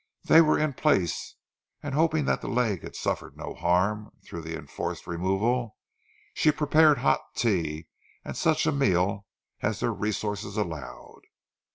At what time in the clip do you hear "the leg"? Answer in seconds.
2.41-2.81